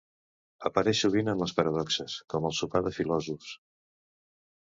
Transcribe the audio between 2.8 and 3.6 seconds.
de filòsofs.